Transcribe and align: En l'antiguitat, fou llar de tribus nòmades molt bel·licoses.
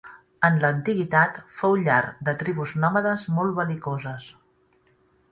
En 0.47 0.55
l'antiguitat, 0.61 1.35
fou 1.59 1.75
llar 1.81 1.99
de 2.29 2.33
tribus 2.43 2.73
nòmades 2.85 3.27
molt 3.35 3.53
bel·licoses. 3.61 4.27